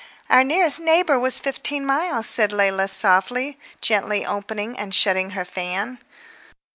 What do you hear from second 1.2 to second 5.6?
fifteen miles," said Leila softly, gently opening and shutting her